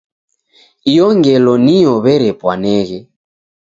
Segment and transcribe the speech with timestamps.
[0.91, 2.99] Iyo ngelo niyo w'erepwaneghe.